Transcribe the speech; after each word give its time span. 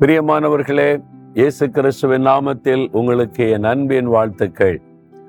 பிரியமானவர்களே 0.00 1.02
இயேசு 1.34 1.70
கிறிஸ்துவின் 1.70 2.26
நாமத்தில் 2.26 2.88
உங்களுக்கு 2.92 3.50
என் 3.50 3.64
அன்பின் 3.64 4.06
வாழ்த்துக்கள். 4.06 4.80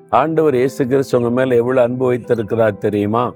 ஆண்டவர் 0.10 0.55
இயேசு 0.55 0.88
கிறிஸ்து 0.88 1.17
உங்க 1.17 1.29
மேல 1.29 1.55
எவ்வளவு 1.55 1.88
அன்பு 1.88 2.05
வைத்திருக்கிறார் 2.05 2.78
தெரியுமா? 2.78 3.34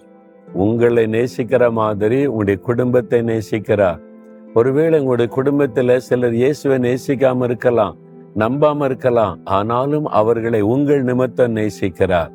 உங்களை 0.53 1.05
நேசிக்கிற 1.05 1.71
மாதிரி 1.71 2.25
உங்களுடைய 2.25 2.59
குடும்பத்தை 2.59 3.21
நேசிக்கிறார். 3.21 3.99
ஒருவேளை 4.53 4.99
உங்களுடைய 4.99 5.33
குடும்பத்துல 5.35 5.97
சிலர் 5.97 6.33
இயேசுவை 6.33 6.77
நேசிக்காம 6.77 7.43
இருக்கலாம் 7.43 7.97
நம்பாம 8.35 8.83
இருக்கலாம் 8.83 9.39
ஆனாலும் 9.43 10.05
அவர்களை 10.05 10.61
உங்கள் 10.61 11.03
நிமித்தம் 11.03 11.55
நேசிக்கிறார். 11.55 12.31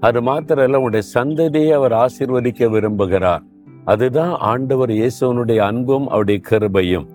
அது 0.00 0.20
மாத்திரல்ல 0.20 0.74
உங்களுடைய 0.74 1.08
சந்ததியை 1.14 1.72
அவர் 1.72 1.92
ஆசிர்வதிக்க 1.92 2.70
விரும்புகிறார். 2.70 3.42
அதுதான் 3.84 4.36
ஆண்டவர் 4.38 4.90
இயேசுவனுடைய 4.90 5.58
அன்பும் 5.58 6.08
அவருடைய 6.08 6.40
கிருபையும். 6.50 7.06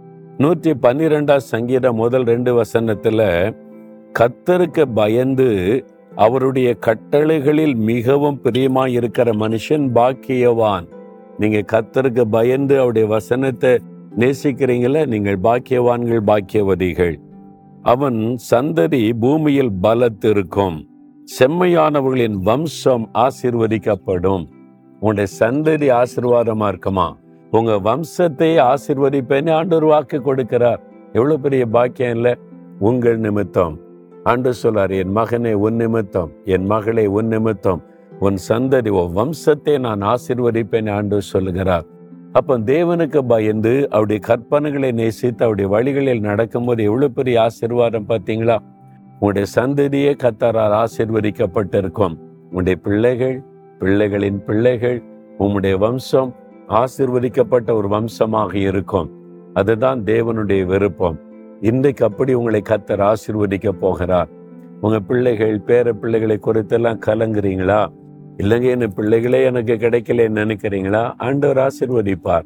நூற்றி 0.41 0.71
பன்னிரெண்டாம் 0.71 1.47
சங்கீதம் 1.53 1.95
முதல் 1.95 2.23
ரெண்டு 2.23 2.61
வசனத்துல 2.61 3.21
கத்தருக்கு 4.19 4.83
பயந்து 4.93 5.47
அவருடைய 6.15 6.77
கட்டளைகளில் 6.85 7.75
மிகவும் 7.75 8.41
பிரியமாக 8.41 8.89
இருக்கிற 8.89 9.31
மனுஷன் 9.31 9.85
பாக்கியவான். 9.97 10.87
நீங்க 11.37 11.59
கத்தருக்கு 11.73 12.21
பயந்து 12.21 12.77
அவருடைய 12.77 13.07
வசனத்தை 13.07 13.79
நேசிக்கிறீங்கள 14.17 15.05
நீங்கள் 15.05 15.39
பாக்கியவான்கள் 15.43 16.23
பாக்கியவதிகள். 16.31 17.15
அவன் 17.83 18.37
சந்ததி 18.51 19.13
பூமியில் 19.19 19.73
பலத்திருக்கும். 19.81 20.77
செம்மையானவர்களின் 21.39 22.37
வம்சம் 22.49 23.09
ஆசிர்வதிக்கப்படும். 23.13 24.45
உன்னுடைய 24.99 25.33
சந்ததி 25.39 25.89
ஆசிர்வாதமா 26.01 26.67
இருக்குமா? 26.67 27.17
உங்க 27.51 27.73
வம்சத்தை 27.73 28.49
ஆசிர்வதிப்பேன்னு 28.63 29.51
ஆண்டவர் 29.51 29.85
வாக்கு 29.85 30.17
கொடுக்கிறார். 30.17 30.79
எவ்வளவு 31.13 31.39
பெரிய 31.39 31.65
பாக்கியம் 31.65 32.15
இல்லை? 32.15 32.33
உங்கள் 32.79 33.17
நிமித்தம். 33.17 33.79
ஆண்டு 34.23 34.53
சொல்லார் 34.53 34.91
என் 34.91 35.15
மகனே 35.15 35.53
உன் 35.53 35.75
நிமித்தம். 35.75 36.31
என் 36.43 36.65
மகளை 36.65 37.05
உன் 37.07 37.27
நிமித்தம். 37.27 37.81
உன் 38.19 38.37
சந்ததி 38.49 38.89
உன் 38.89 39.15
வம்சத்தை 39.15 39.79
நான் 39.79 40.01
ஆசீர்வதிப்பேன் 40.01 40.91
ஆண்டு 40.91 41.21
சொல்லுகிறார். 41.21 41.85
அப்போ 42.31 42.59
தேவனுக்கு 42.59 43.19
பயந்து 43.27 43.87
அவருடைய 43.89 44.21
கற்பனைகளை 44.27 44.91
நேசித்து 44.91 45.43
அவருடைய 45.45 45.69
வழிகளில் 45.69 46.19
நடக்கும்போது 46.19 46.83
எவ்வளவு 46.83 47.11
பெரிய 47.11 47.41
ஆசீர்வாதம் 47.41 48.09
பார்த்தீங்களா? 48.09 48.57
உங்களுடைய 49.13 49.47
சந்ததியே 49.55 50.11
கத்தாரால் 50.23 50.83
ஆசிர்வதிக்கப்பட்டிருக்கும். 50.83 52.17
உங்களுடைய 52.43 52.79
பிள்ளைகள் 52.83 53.43
பிள்ளைகளின் 53.79 54.37
பிள்ளைகள் 54.37 55.03
உம்முடைய 55.39 55.77
வம்சம் 55.77 56.35
ஆசிர்வதிக்கப்பட்ட 56.69 57.73
ஒரு 57.73 57.87
வம்சமாக 57.87 58.57
இருக்கும். 58.57 59.11
அதுதான் 59.53 60.03
தேவனுடைய 60.03 60.65
விருப்பம். 60.65 61.19
இன்றைக்கு 61.61 62.05
அப்படி 62.05 62.33
உங்களை 62.33 62.61
கத்தர் 62.69 63.13
ஆசிர்வதிக்க 63.13 63.69
போகிறார். 63.69 64.27
உங்க 64.81 64.99
பிள்ளைகள் 64.99 65.59
பேர 65.59 65.91
பிள்ளைகளை 65.91 66.39
குறித்தெல்லாம் 66.45 66.99
கலங்குறீங்களா? 67.05 67.87
இல்லைங்க 68.37 68.69
என்ன 68.69 68.87
பிள்ளைகளே 68.87 69.43
எனக்கு 69.43 69.73
கிடைக்கலன்னு 69.73 70.41
நினைக்கிறீங்களா? 70.43 71.13
ஆண்டவர் 71.17 71.57
ஆசிர்வதிப்பார். 71.57 72.45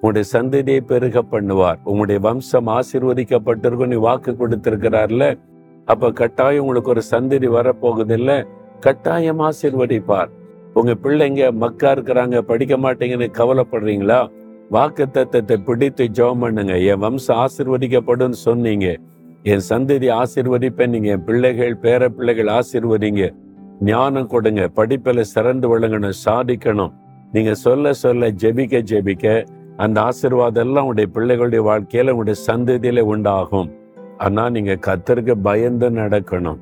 உங்களுடைய 0.00 0.28
சந்ததியை 0.32 0.80
பெருக 0.80 1.22
பண்ணுவார். 1.30 1.78
உங்களுடைய 1.84 2.20
வம்சம் 2.20 2.66
ஆசிர்வதிக்கப்பட்டிருக்கும். 2.66 3.86
நீ 3.86 3.94
வாக்கு 3.94 4.32
கொடுத்திருக்கிறார்ல. 4.32 5.38
அப்ப 5.84 6.10
கட்டாயம் 6.10 6.66
உங்களுக்கு 6.66 6.90
ஒரு 6.90 7.02
சந்ததி 7.10 7.48
வரப்போகுது 7.48 8.12
இல்ல 8.12 8.46
கட்டாயம் 8.80 9.40
ஆசிர்வதிப்பார். 9.40 10.28
உங்க 10.74 10.92
பிள்ளைங்க 11.02 11.52
மக்கா 11.52 11.94
இருக்கிறாங்க 11.94 12.38
படிக்க 12.38 12.76
மாட்டீங்கன்னு 12.76 13.28
கவலைப்படுறீங்களா? 13.38 14.30
வாக்கு 14.70 15.06
தத்தத்தை 15.12 15.56
பிடித்து 15.56 16.04
ஜெபம் 16.04 16.40
பண்ணுங்க. 16.40 16.78
என் 16.78 16.98
வம்சம் 16.98 17.36
ஆசிர்வதிக்கப்படும் 17.36 18.30
சொன்னீங்க. 18.30 18.96
என் 19.42 19.60
சந்ததி 19.68 20.22
ஆசிர்வதிப்பேன். 20.22 20.86
நீங்க 20.86 21.08
என் 21.08 21.24
பிள்ளைகள் 21.24 21.76
பேர 21.82 22.08
பிள்ளைகள் 22.08 22.46
ஆசிர்வதிங்க. 22.46 23.34
ஞானம் 23.80 24.26
கொடுங்க. 24.26 24.68
படிப்பில் 24.68 25.22
சிறந்து 25.22 25.78
விளங்கணும் 25.78 26.12
சாதிக்கணும். 26.24 26.92
நீங்க 27.32 27.54
சொல்ல 27.54 27.92
சொல்ல 27.92 28.30
ஜெபிக்க 28.30 28.82
ஜெபிக்க 28.90 29.46
அந்த 29.76 30.00
ஆசிர்வாதம் 30.00 30.66
எல்லாம் 30.66 30.86
உடைய 30.86 31.08
பிள்ளைகளுடைய 31.14 31.60
வாழ்க்கையில 31.70 32.10
உங்களுடைய 32.10 32.40
சந்ததியில 32.46 33.00
உண்டாகும். 33.00 33.70
ஆனா 34.18 34.50
நீங்க 34.50 34.78
கத்தருக்கு 34.86 35.34
பயந்து 35.42 35.90
நடக்கணும். 35.90 36.58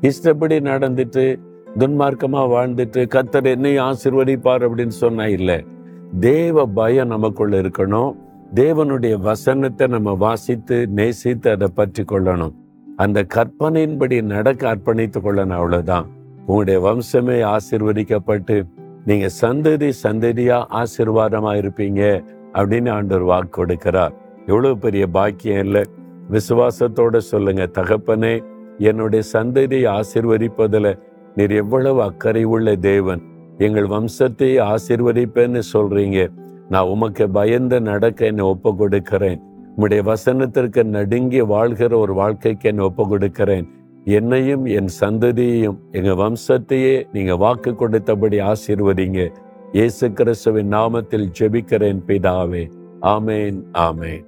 இஷ்டப்படி 0.00 0.58
நடந்துட்டு 0.60 1.40
துன்மார்க்கமாக 1.78 2.50
வாழ்ந்துட்டு 2.54 3.06
கத்தர் 3.14 3.44
என்னையும் 3.44 3.84
ஆசிர்வதிப்பார் 3.84 4.66
அப்படின்னு 4.66 4.94
சொன்னா 5.02 5.26
இல்லை. 5.26 5.66
தேவ 6.20 6.66
பயம் 6.66 7.08
நமக்குள்ள 7.08 7.60
இருக்கணும். 7.60 8.16
தேவனுடைய 8.54 9.18
வசனத்தை 9.18 9.86
நம்ம 9.86 10.10
வாசித்து 10.12 10.86
நேசித்து 10.86 11.50
அதை 11.50 11.68
பற்றி 11.74 12.02
கொள்ளணும். 12.02 12.52
அந்த 12.96 13.26
கற்பனையின்படி 13.34 14.22
நடக்க 14.22 14.74
அர்ப்பணித்துக் 14.74 15.24
கொள்ளணும் 15.24 15.56
அவ்வளவுதான். 15.58 16.06
உங்களுடைய 16.46 16.80
வம்சமே 16.80 17.56
ஆசிர்வதிக்கப்பட்டு 17.56 18.66
நீங்க 19.04 19.28
சந்ததி 19.40 19.92
சந்ததியா 20.02 20.64
ஆசிர்வாதமா 20.70 21.52
இருப்பீங்க 21.62 22.24
அப்படின்னு 22.52 22.90
ஆண்டவர் 22.90 23.24
வாக்கு 23.24 23.66
கொடுக்கிறார். 23.66 24.14
எவ்வளவு 24.46 24.78
பெரிய 24.78 25.06
பாக்கியம் 25.06 25.58
இல்லை. 25.58 25.82
விசுவாசத்தோட 26.30 27.16
சொல்லுங்க 27.16 27.68
தகப்பனே 27.78 28.44
என்னுடைய 28.78 29.24
சந்ததியை 29.32 30.00
ஆசிர்வதிப்பதில் 30.00 30.98
நீர் 31.36 31.54
எவ்வளவு 31.62 32.02
அக்கறை 32.02 32.44
உள்ள 32.44 32.76
தேவன். 32.76 33.22
எங்கள் 33.58 33.88
வம்சத்தை 33.94 34.50
ஆசிர்வதிப்பேன்னு 34.72 35.62
சொல்றீங்க. 35.72 36.18
நான் 36.68 36.90
உமக்கு 36.92 37.24
பயந்து 37.30 37.78
நடக்க 37.80 38.26
என்னை 38.26 38.44
ஒப்பு 38.44 38.70
கொடுக்கிறேன் 38.76 39.40
உம்முடைய 39.76 40.02
வசனத்திற்கு 40.10 40.82
நடுங்கி 40.96 41.40
வாழ்கிற 41.40 41.96
ஒரு 41.98 42.14
வாழ்க்கைக்கு 42.14 42.68
என்னை 42.68 42.84
ஒப்பு 42.84 43.04
கொடுக்கிறேன் 43.08 43.66
என்னையும் 44.18 44.64
என் 44.78 44.90
சந்ததியையும் 45.00 45.78
எங்க 45.90 46.12
வம்சத்தையே 46.22 46.94
நீங்க 47.12 47.36
வாக்கு 47.36 47.70
கொடுத்தபடி 47.70 48.38
ஆசீர்வதிங்க. 48.50 49.22
இயேசு 49.72 50.12
கிறிஸ்துவின் 50.12 50.72
நாமத்தில் 50.72 51.26
ஜெபிக்கிறேன் 51.38 52.00
பிதாவே. 52.06 52.64
ஆமேன் 53.14 53.58
ஆமேன். 53.88 54.24